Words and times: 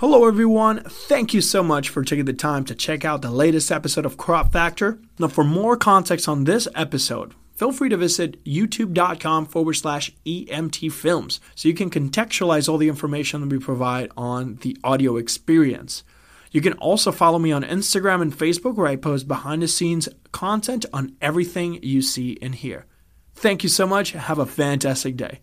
Hello, 0.00 0.28
everyone. 0.28 0.84
Thank 0.84 1.34
you 1.34 1.40
so 1.40 1.60
much 1.60 1.88
for 1.88 2.04
taking 2.04 2.26
the 2.26 2.32
time 2.32 2.64
to 2.66 2.74
check 2.76 3.04
out 3.04 3.20
the 3.20 3.32
latest 3.32 3.72
episode 3.72 4.06
of 4.06 4.16
Crop 4.16 4.52
Factor. 4.52 5.00
Now, 5.18 5.26
for 5.26 5.42
more 5.42 5.76
context 5.76 6.28
on 6.28 6.44
this 6.44 6.68
episode, 6.76 7.34
feel 7.56 7.72
free 7.72 7.88
to 7.88 7.96
visit 7.96 8.44
youtube.com 8.44 9.46
forward 9.46 9.74
slash 9.74 10.12
EMT 10.24 10.92
films 10.92 11.40
so 11.56 11.66
you 11.66 11.74
can 11.74 11.90
contextualize 11.90 12.68
all 12.68 12.78
the 12.78 12.88
information 12.88 13.40
that 13.40 13.50
we 13.50 13.58
provide 13.58 14.12
on 14.16 14.60
the 14.60 14.76
audio 14.84 15.16
experience. 15.16 16.04
You 16.52 16.60
can 16.60 16.74
also 16.74 17.10
follow 17.10 17.40
me 17.40 17.50
on 17.50 17.64
Instagram 17.64 18.22
and 18.22 18.32
Facebook 18.32 18.76
where 18.76 18.86
I 18.86 18.94
post 18.94 19.26
behind 19.26 19.62
the 19.62 19.68
scenes 19.68 20.08
content 20.30 20.86
on 20.92 21.16
everything 21.20 21.82
you 21.82 22.02
see 22.02 22.38
and 22.40 22.54
hear. 22.54 22.86
Thank 23.34 23.64
you 23.64 23.68
so 23.68 23.84
much. 23.84 24.12
Have 24.12 24.38
a 24.38 24.46
fantastic 24.46 25.16
day. 25.16 25.40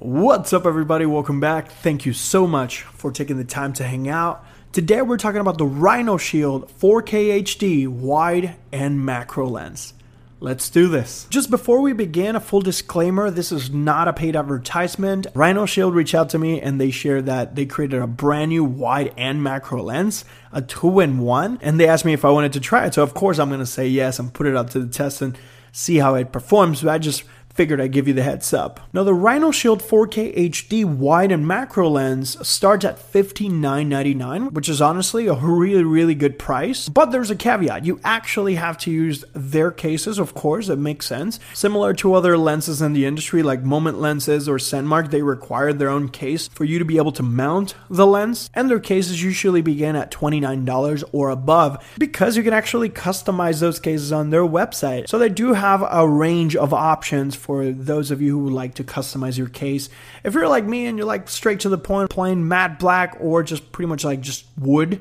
What's 0.00 0.52
up, 0.52 0.64
everybody? 0.64 1.06
Welcome 1.06 1.40
back. 1.40 1.72
Thank 1.72 2.06
you 2.06 2.12
so 2.12 2.46
much 2.46 2.82
for 2.82 3.10
taking 3.10 3.36
the 3.36 3.42
time 3.42 3.72
to 3.74 3.84
hang 3.84 4.08
out. 4.08 4.44
Today, 4.70 5.02
we're 5.02 5.16
talking 5.16 5.40
about 5.40 5.58
the 5.58 5.66
Rhino 5.66 6.16
Shield 6.18 6.70
4K 6.78 7.42
HD 7.42 7.88
wide 7.88 8.54
and 8.70 9.04
macro 9.04 9.48
lens. 9.48 9.94
Let's 10.38 10.70
do 10.70 10.86
this. 10.86 11.26
Just 11.30 11.50
before 11.50 11.80
we 11.80 11.94
begin, 11.94 12.36
a 12.36 12.40
full 12.40 12.60
disclaimer 12.60 13.28
this 13.28 13.50
is 13.50 13.70
not 13.70 14.06
a 14.06 14.12
paid 14.12 14.36
advertisement. 14.36 15.26
Rhino 15.34 15.66
Shield 15.66 15.96
reached 15.96 16.14
out 16.14 16.30
to 16.30 16.38
me 16.38 16.60
and 16.60 16.80
they 16.80 16.92
shared 16.92 17.26
that 17.26 17.56
they 17.56 17.66
created 17.66 18.00
a 18.00 18.06
brand 18.06 18.50
new 18.50 18.62
wide 18.62 19.12
and 19.16 19.42
macro 19.42 19.82
lens, 19.82 20.24
a 20.52 20.62
two 20.62 21.00
in 21.00 21.18
one, 21.18 21.58
and 21.60 21.80
they 21.80 21.88
asked 21.88 22.04
me 22.04 22.12
if 22.12 22.24
I 22.24 22.30
wanted 22.30 22.52
to 22.52 22.60
try 22.60 22.86
it. 22.86 22.94
So, 22.94 23.02
of 23.02 23.14
course, 23.14 23.40
I'm 23.40 23.48
going 23.48 23.58
to 23.58 23.66
say 23.66 23.88
yes 23.88 24.20
and 24.20 24.32
put 24.32 24.46
it 24.46 24.54
up 24.54 24.70
to 24.70 24.78
the 24.78 24.92
test 24.92 25.22
and 25.22 25.36
see 25.72 25.96
how 25.96 26.14
it 26.14 26.30
performs. 26.30 26.82
But 26.82 26.90
I 26.90 26.98
just 26.98 27.24
figured 27.58 27.80
I'd 27.80 27.90
give 27.90 28.06
you 28.06 28.14
the 28.14 28.22
heads 28.22 28.54
up. 28.54 28.78
Now, 28.92 29.02
the 29.02 29.12
Rhino 29.12 29.50
Shield 29.50 29.82
4K 29.82 30.48
HD 30.48 30.84
wide 30.84 31.32
and 31.32 31.44
macro 31.44 31.88
lens 31.88 32.36
starts 32.46 32.84
at 32.84 33.00
$59.99, 33.00 34.52
which 34.52 34.68
is 34.68 34.80
honestly 34.80 35.26
a 35.26 35.34
really, 35.34 35.82
really 35.82 36.14
good 36.14 36.38
price. 36.38 36.88
But 36.88 37.06
there's 37.06 37.32
a 37.32 37.34
caveat 37.34 37.84
you 37.84 37.98
actually 38.04 38.54
have 38.54 38.78
to 38.78 38.92
use 38.92 39.24
their 39.34 39.72
cases, 39.72 40.20
of 40.20 40.34
course, 40.34 40.68
it 40.68 40.78
makes 40.78 41.06
sense. 41.06 41.40
Similar 41.52 41.94
to 41.94 42.14
other 42.14 42.38
lenses 42.38 42.80
in 42.80 42.92
the 42.92 43.06
industry, 43.06 43.42
like 43.42 43.64
Moment 43.64 43.98
lenses 44.00 44.48
or 44.48 44.58
Sandmarc, 44.58 45.10
they 45.10 45.22
require 45.22 45.72
their 45.72 45.88
own 45.88 46.10
case 46.10 46.46
for 46.46 46.64
you 46.64 46.78
to 46.78 46.84
be 46.84 46.96
able 46.96 47.10
to 47.10 47.24
mount 47.24 47.74
the 47.90 48.06
lens, 48.06 48.50
and 48.54 48.70
their 48.70 48.78
cases 48.78 49.20
usually 49.20 49.62
begin 49.62 49.96
at 49.96 50.12
$29 50.12 51.02
or 51.10 51.30
above 51.30 51.84
because 51.98 52.36
you 52.36 52.44
can 52.44 52.52
actually 52.52 52.88
customize 52.88 53.58
those 53.58 53.80
cases 53.80 54.12
on 54.12 54.30
their 54.30 54.44
website. 54.44 55.08
So 55.08 55.18
they 55.18 55.28
do 55.28 55.54
have 55.54 55.84
a 55.90 56.06
range 56.08 56.54
of 56.54 56.72
options 56.72 57.34
for 57.48 57.72
those 57.72 58.10
of 58.10 58.20
you 58.20 58.32
who 58.32 58.44
would 58.44 58.52
like 58.52 58.74
to 58.74 58.84
customize 58.84 59.38
your 59.38 59.48
case. 59.48 59.88
If 60.22 60.34
you're 60.34 60.48
like 60.48 60.66
me 60.66 60.84
and 60.84 60.98
you're 60.98 61.06
like 61.06 61.30
straight 61.30 61.60
to 61.60 61.70
the 61.70 61.78
point, 61.78 62.10
plain 62.10 62.46
matte 62.46 62.78
black 62.78 63.16
or 63.20 63.42
just 63.42 63.72
pretty 63.72 63.88
much 63.88 64.04
like 64.04 64.20
just 64.20 64.44
wood 64.58 65.00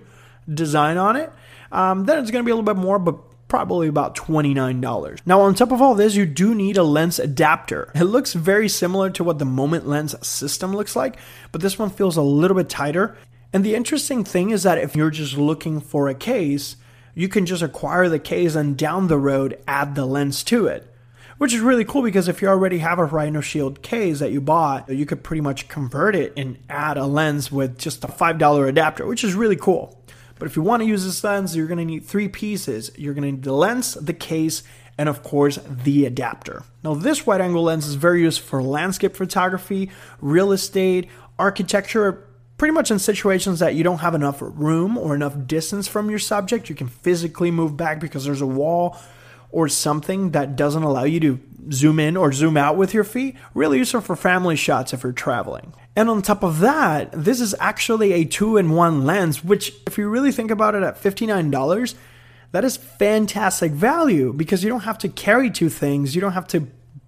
design 0.51 0.95
on 0.95 1.17
it, 1.17 1.29
um, 1.73 2.05
then 2.05 2.19
it's 2.19 2.31
going 2.31 2.41
to 2.41 2.45
be 2.45 2.51
a 2.51 2.55
little 2.55 2.73
bit 2.73 2.79
more, 2.79 2.99
but 2.99 3.17
probably 3.49 3.89
about 3.89 4.15
$29. 4.15 5.19
Now, 5.25 5.41
on 5.41 5.55
top 5.55 5.73
of 5.73 5.81
all 5.81 5.93
this, 5.93 6.15
you 6.15 6.25
do 6.25 6.55
need 6.55 6.77
a 6.77 6.83
lens 6.83 7.19
adapter. 7.19 7.91
It 7.93 8.05
looks 8.05 8.31
very 8.31 8.69
similar 8.69 9.09
to 9.09 9.25
what 9.25 9.39
the 9.39 9.45
Moment 9.45 9.85
lens 9.85 10.15
system 10.25 10.73
looks 10.73 10.95
like, 10.95 11.17
but 11.51 11.59
this 11.59 11.77
one 11.77 11.89
feels 11.89 12.15
a 12.15 12.21
little 12.21 12.55
bit 12.55 12.69
tighter. 12.69 13.17
And 13.51 13.65
the 13.65 13.75
interesting 13.75 14.23
thing 14.23 14.51
is 14.51 14.63
that 14.63 14.77
if 14.77 14.95
you're 14.95 15.11
just 15.11 15.37
looking 15.37 15.81
for 15.81 16.07
a 16.07 16.15
case, 16.15 16.77
you 17.13 17.27
can 17.27 17.45
just 17.45 17.61
acquire 17.61 18.07
the 18.07 18.19
case 18.19 18.55
and 18.55 18.77
down 18.77 19.09
the 19.09 19.19
road 19.19 19.59
add 19.67 19.95
the 19.95 20.05
lens 20.05 20.45
to 20.45 20.67
it 20.67 20.93
which 21.38 21.53
is 21.53 21.61
really 21.61 21.85
cool 21.85 22.02
because 22.02 22.27
if 22.27 22.41
you 22.41 22.47
already 22.47 22.80
have 22.80 22.99
a 22.99 23.05
Rhino 23.05 23.41
Shield 23.41 23.81
case 23.81 24.19
that 24.19 24.31
you 24.31 24.41
bought, 24.41 24.89
you 24.89 25.05
could 25.05 25.23
pretty 25.23 25.41
much 25.41 25.67
convert 25.67 26.16
it 26.16 26.33
and 26.35 26.57
add 26.69 26.97
a 26.97 27.05
lens 27.05 27.52
with 27.52 27.77
just 27.77 28.03
a 28.03 28.07
$5 28.07 28.67
adapter, 28.67 29.05
which 29.05 29.23
is 29.23 29.33
really 29.33 29.55
cool. 29.55 30.03
But 30.39 30.47
if 30.47 30.55
you 30.55 30.61
want 30.61 30.81
to 30.81 30.88
use 30.88 31.03
this 31.03 31.23
lens, 31.23 31.55
you're 31.55 31.67
going 31.67 31.80
to 31.80 31.85
need 31.85 32.05
three 32.05 32.27
pieces. 32.27 32.91
You're 32.95 33.13
going 33.13 33.23
to 33.23 33.31
need 33.31 33.43
the 33.43 33.53
lens, 33.53 33.95
the 33.95 34.13
case, 34.13 34.63
and 34.97 35.09
of 35.09 35.23
course, 35.23 35.59
the 35.67 36.05
adapter. 36.05 36.63
Now, 36.83 36.93
this 36.93 37.25
wide 37.25 37.42
angle 37.42 37.64
lens 37.64 37.87
is 37.87 37.95
very 37.95 38.21
useful 38.21 38.48
for 38.48 38.64
landscape 38.64 39.15
photography, 39.15 39.92
real 40.21 40.52
estate, 40.52 41.09
architecture, 41.39 42.23
pretty 42.58 42.71
much 42.71 42.89
in 42.89 42.98
situations 42.99 43.59
that 43.59 43.75
you 43.75 43.83
don't 43.83 43.99
have 43.99 44.15
enough 44.15 44.37
room 44.42 44.98
or 44.98 45.14
enough 45.14 45.36
distance 45.45 45.87
from 45.87 46.09
your 46.09 46.19
subject. 46.19 46.69
You 46.69 46.75
can 46.75 46.87
physically 46.87 47.52
move 47.52 47.77
back 47.77 47.99
because 47.99 48.25
there's 48.25 48.42
a 48.42 48.48
wall 48.48 48.98
or 49.49 49.67
something 49.67 50.31
that 50.31 50.55
doesn't 50.55 50.83
allow 50.83 51.03
you 51.03 51.19
to 51.19 51.39
zoom 51.71 51.99
in 51.99 52.15
or 52.15 52.31
zoom 52.31 52.58
out 52.58 52.77
with 52.77 52.93
your 52.93 53.03
feet, 53.03 53.35
really 53.53 53.77
useful 53.77 54.02
for 54.02 54.15
family 54.15 54.55
shots 54.55 54.93
if 54.93 55.03
you're 55.03 55.11
traveling. 55.11 55.73
And 55.95 56.09
on 56.09 56.21
top 56.21 56.43
of 56.43 56.59
that, 56.59 57.11
this 57.11 57.41
is 57.41 57.55
actually 57.59 58.13
a 58.13 58.25
two 58.25 58.57
in 58.57 58.71
one 58.71 59.05
lens, 59.05 59.43
which, 59.43 59.73
if 59.87 59.97
you 59.97 60.07
really 60.09 60.31
think 60.31 60.52
about 60.52 60.75
it 60.75 60.83
at 60.83 61.02
$59, 61.02 61.95
that 62.52 62.63
is 62.63 62.77
fantastic 62.77 63.71
value 63.71 64.33
because 64.33 64.63
you 64.63 64.69
don't 64.69 64.81
have 64.81 64.97
to 64.99 65.09
carry 65.09 65.49
two 65.49 65.69
things, 65.69 66.15
you 66.15 66.21
don't 66.21 66.33
have 66.33 66.47
to 66.49 66.67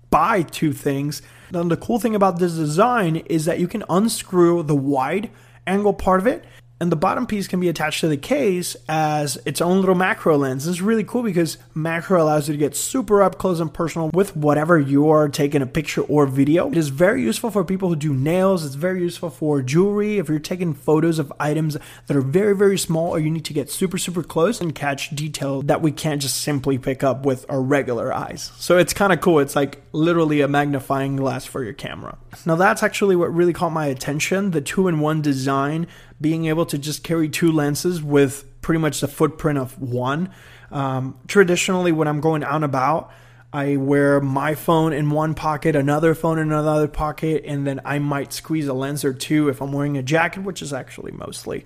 buy 0.09 0.41
two 0.41 0.73
things. 0.73 1.21
Now, 1.51 1.63
the 1.63 1.77
cool 1.77 1.99
thing 1.99 2.15
about 2.15 2.39
this 2.39 2.53
design 2.53 3.17
is 3.27 3.45
that 3.45 3.59
you 3.59 3.67
can 3.67 3.83
unscrew 3.89 4.63
the 4.63 4.75
wide 4.75 5.29
angle 5.67 5.93
part 5.93 6.19
of 6.19 6.27
it 6.27 6.45
and 6.81 6.91
the 6.91 6.95
bottom 6.95 7.27
piece 7.27 7.47
can 7.47 7.59
be 7.59 7.67
attached 7.67 7.99
to 8.01 8.07
the 8.07 8.17
case 8.17 8.75
as 8.87 9.37
its 9.45 9.61
own 9.61 9.79
little 9.79 9.95
macro 9.95 10.37
lens. 10.37 10.65
This 10.65 10.75
is 10.75 10.81
really 10.81 11.03
cool 11.03 11.23
because 11.23 11.57
macro 11.73 12.21
allows 12.21 12.47
you 12.47 12.53
to 12.53 12.57
get 12.57 12.75
super 12.75 13.21
up 13.21 13.37
close 13.37 13.59
and 13.59 13.73
personal 13.73 14.09
with 14.13 14.35
whatever 14.35 14.79
you 14.79 15.09
are 15.09 15.27
taking 15.27 15.61
a 15.61 15.65
picture 15.65 16.01
or 16.03 16.25
video. 16.25 16.71
It 16.71 16.77
is 16.77 16.89
very 16.89 17.21
useful 17.21 17.51
for 17.51 17.65
people 17.65 17.89
who 17.89 17.95
do 17.95 18.13
nails. 18.13 18.65
It's 18.65 18.75
very 18.75 19.01
useful 19.01 19.29
for 19.29 19.61
jewelry. 19.61 20.19
If 20.19 20.29
you're 20.29 20.39
taking 20.39 20.73
photos 20.73 21.19
of 21.19 21.33
items 21.39 21.77
that 22.07 22.15
are 22.15 22.21
very, 22.21 22.55
very 22.55 22.77
small 22.77 23.09
or 23.09 23.19
you 23.19 23.29
need 23.29 23.45
to 23.45 23.53
get 23.53 23.69
super, 23.69 23.97
super 23.97 24.23
close 24.23 24.61
and 24.61 24.73
catch 24.73 25.09
detail 25.09 25.61
that 25.63 25.81
we 25.81 25.91
can't 25.91 26.21
just 26.21 26.37
simply 26.37 26.77
pick 26.77 27.03
up 27.03 27.25
with 27.25 27.45
our 27.49 27.61
regular 27.61 28.13
eyes. 28.13 28.51
So 28.57 28.77
it's 28.77 28.93
kind 28.93 29.11
of 29.11 29.19
cool. 29.19 29.39
It's 29.39 29.55
like 29.55 29.81
literally 29.91 30.41
a 30.41 30.47
magnifying 30.47 31.17
glass 31.17 31.45
for 31.45 31.63
your 31.63 31.73
camera. 31.73 32.17
Now 32.45 32.55
that's 32.55 32.83
actually 32.83 33.17
what 33.17 33.33
really 33.33 33.53
caught 33.53 33.71
my 33.71 33.87
attention. 33.87 34.51
The 34.51 34.61
two 34.61 34.87
in 34.87 34.99
one 34.99 35.21
design 35.21 35.87
being 36.21 36.45
able 36.45 36.65
to 36.67 36.77
just 36.77 37.03
carry 37.03 37.29
two 37.29 37.51
lenses 37.51 38.01
with 38.01 38.45
pretty 38.61 38.79
much 38.79 39.01
the 39.01 39.07
footprint 39.07 39.57
of 39.57 39.79
one. 39.79 40.29
Um, 40.71 41.19
traditionally, 41.27 41.91
when 41.91 42.07
I'm 42.07 42.21
going 42.21 42.43
out 42.43 42.55
and 42.55 42.65
about, 42.65 43.11
I 43.51 43.77
wear 43.77 44.21
my 44.21 44.53
phone 44.53 44.93
in 44.93 45.09
one 45.09 45.33
pocket, 45.33 45.75
another 45.75 46.13
phone 46.13 46.37
in 46.37 46.51
another 46.51 46.87
pocket, 46.87 47.43
and 47.45 47.65
then 47.65 47.81
I 47.83 47.97
might 47.97 48.31
squeeze 48.31 48.67
a 48.67 48.73
lens 48.73 49.03
or 49.03 49.13
two 49.13 49.49
if 49.49 49.61
I'm 49.61 49.71
wearing 49.71 49.97
a 49.97 50.03
jacket, 50.03 50.43
which 50.43 50.61
is 50.61 50.71
actually 50.71 51.11
mostly 51.13 51.65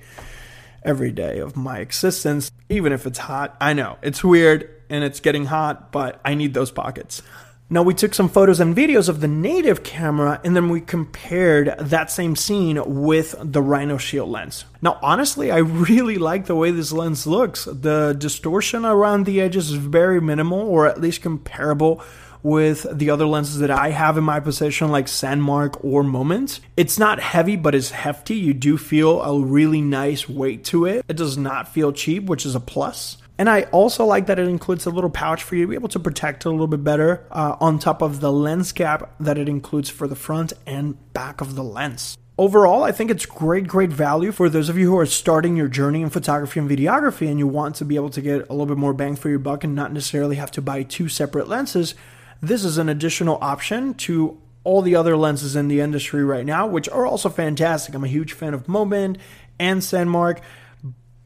every 0.83 1.11
day 1.11 1.39
of 1.39 1.57
my 1.57 1.79
existence, 1.79 2.51
even 2.69 2.93
if 2.93 3.05
it's 3.05 3.19
hot. 3.19 3.57
I 3.59 3.73
know 3.73 3.97
it's 4.01 4.23
weird 4.23 4.69
and 4.89 5.03
it's 5.03 5.19
getting 5.19 5.45
hot, 5.45 5.91
but 5.91 6.21
I 6.23 6.35
need 6.35 6.53
those 6.53 6.71
pockets. 6.71 7.21
Now, 7.69 7.81
we 7.81 7.93
took 7.93 8.13
some 8.13 8.29
photos 8.29 8.59
and 8.59 8.75
videos 8.75 9.09
of 9.09 9.19
the 9.19 9.27
native 9.27 9.83
camera 9.83 10.39
and 10.43 10.55
then 10.55 10.69
we 10.69 10.81
compared 10.81 11.75
that 11.79 12.11
same 12.11 12.35
scene 12.35 12.81
with 12.85 13.35
the 13.39 13.61
Rhino 13.61 13.97
Shield 13.97 14.29
lens. 14.29 14.65
Now, 14.81 14.99
honestly, 15.01 15.49
I 15.49 15.57
really 15.57 16.17
like 16.17 16.45
the 16.45 16.55
way 16.55 16.71
this 16.71 16.91
lens 16.91 17.25
looks. 17.25 17.65
The 17.65 18.13
distortion 18.17 18.85
around 18.85 19.25
the 19.25 19.41
edges 19.41 19.71
is 19.71 19.77
very 19.77 20.21
minimal, 20.21 20.59
or 20.59 20.87
at 20.87 21.01
least 21.01 21.21
comparable 21.21 22.03
with 22.43 22.85
the 22.91 23.09
other 23.09 23.25
lenses 23.25 23.59
that 23.59 23.71
I 23.71 23.89
have 23.91 24.17
in 24.17 24.23
my 24.23 24.41
possession, 24.41 24.91
like 24.91 25.05
Sandmarc 25.05 25.83
or 25.83 26.03
Moment. 26.03 26.59
It's 26.75 26.99
not 26.99 27.21
heavy, 27.21 27.55
but 27.55 27.73
it's 27.73 27.91
hefty. 27.91 28.35
You 28.35 28.53
do 28.53 28.77
feel 28.77 29.21
a 29.21 29.39
really 29.39 29.81
nice 29.81 30.27
weight 30.27 30.65
to 30.65 30.85
it. 30.85 31.05
It 31.07 31.15
does 31.15 31.37
not 31.37 31.73
feel 31.73 31.93
cheap, 31.93 32.25
which 32.25 32.45
is 32.45 32.53
a 32.53 32.59
plus. 32.59 33.17
And 33.37 33.49
I 33.49 33.63
also 33.63 34.05
like 34.05 34.27
that 34.27 34.37
it 34.37 34.47
includes 34.47 34.85
a 34.85 34.91
little 34.91 35.09
pouch 35.09 35.43
for 35.43 35.55
you 35.55 35.63
to 35.63 35.69
be 35.69 35.75
able 35.75 35.89
to 35.89 35.99
protect 35.99 36.45
it 36.45 36.49
a 36.49 36.51
little 36.51 36.67
bit 36.67 36.83
better 36.83 37.25
uh, 37.31 37.55
on 37.59 37.79
top 37.79 38.01
of 38.01 38.19
the 38.19 38.31
lens 38.31 38.71
cap 38.71 39.13
that 39.19 39.37
it 39.37 39.49
includes 39.49 39.89
for 39.89 40.07
the 40.07 40.15
front 40.15 40.53
and 40.67 41.13
back 41.13 41.41
of 41.41 41.55
the 41.55 41.63
lens. 41.63 42.17
Overall, 42.37 42.83
I 42.83 42.91
think 42.91 43.11
it's 43.11 43.27
great, 43.27 43.67
great 43.67 43.91
value 43.91 44.31
for 44.31 44.49
those 44.49 44.67
of 44.67 44.77
you 44.77 44.89
who 44.89 44.97
are 44.97 45.05
starting 45.05 45.55
your 45.55 45.67
journey 45.67 46.01
in 46.01 46.09
photography 46.09 46.59
and 46.59 46.69
videography 46.69 47.29
and 47.29 47.37
you 47.37 47.47
want 47.47 47.75
to 47.75 47.85
be 47.85 47.95
able 47.95 48.09
to 48.11 48.21
get 48.21 48.49
a 48.49 48.53
little 48.53 48.65
bit 48.65 48.77
more 48.77 48.93
bang 48.93 49.15
for 49.15 49.29
your 49.29 49.39
buck 49.39 49.63
and 49.63 49.75
not 49.75 49.91
necessarily 49.93 50.35
have 50.35 50.49
to 50.51 50.61
buy 50.61 50.81
two 50.81 51.07
separate 51.07 51.47
lenses. 51.47 51.93
This 52.41 52.63
is 52.63 52.77
an 52.77 52.89
additional 52.89 53.37
option 53.41 53.93
to 53.95 54.39
all 54.63 54.81
the 54.81 54.95
other 54.95 55.15
lenses 55.15 55.55
in 55.55 55.67
the 55.67 55.79
industry 55.79 56.23
right 56.23 56.45
now, 56.45 56.65
which 56.65 56.89
are 56.89 57.05
also 57.05 57.29
fantastic. 57.29 57.93
I'm 57.93 58.03
a 58.03 58.07
huge 58.07 58.33
fan 58.33 58.53
of 58.53 58.67
Moment 58.67 59.17
and 59.59 59.81
Sandmarc. 59.81 60.39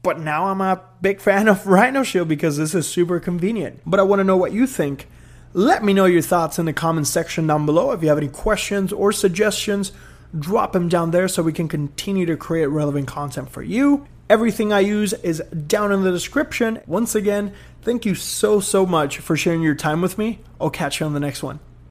But 0.02 0.20
now 0.20 0.46
I'm 0.46 0.60
a 0.60 0.82
big 1.00 1.20
fan 1.20 1.48
of 1.48 1.66
Rhino 1.66 2.02
Shield 2.02 2.28
because 2.28 2.56
this 2.56 2.74
is 2.74 2.88
super 2.88 3.20
convenient. 3.20 3.80
But 3.84 4.00
I 4.00 4.04
want 4.04 4.20
to 4.20 4.24
know 4.24 4.36
what 4.36 4.52
you 4.52 4.66
think. 4.66 5.08
Let 5.54 5.82
me 5.82 5.92
know 5.92 6.04
your 6.04 6.22
thoughts 6.22 6.58
in 6.58 6.66
the 6.66 6.72
comment 6.72 7.06
section 7.06 7.46
down 7.46 7.66
below. 7.66 7.90
If 7.92 8.02
you 8.02 8.08
have 8.08 8.18
any 8.18 8.28
questions 8.28 8.92
or 8.92 9.12
suggestions, 9.12 9.92
drop 10.38 10.72
them 10.72 10.88
down 10.88 11.10
there 11.10 11.26
so 11.26 11.42
we 11.42 11.52
can 11.52 11.68
continue 11.68 12.26
to 12.26 12.36
create 12.36 12.66
relevant 12.66 13.08
content 13.08 13.50
for 13.50 13.62
you. 13.62 14.06
Everything 14.28 14.72
I 14.72 14.80
use 14.80 15.14
is 15.14 15.40
down 15.40 15.90
in 15.90 16.02
the 16.02 16.10
description. 16.10 16.80
Once 16.86 17.14
again, 17.14 17.54
thank 17.80 18.04
you 18.04 18.14
so, 18.14 18.60
so 18.60 18.84
much 18.84 19.18
for 19.18 19.36
sharing 19.36 19.62
your 19.62 19.74
time 19.74 20.02
with 20.02 20.18
me. 20.18 20.40
I'll 20.60 20.70
catch 20.70 21.00
you 21.00 21.06
on 21.06 21.14
the 21.14 21.20
next 21.20 21.42
one. 21.42 21.60